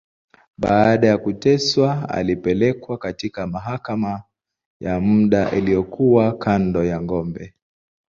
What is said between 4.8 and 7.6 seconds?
muda, iliyokuwa kando ya ngome.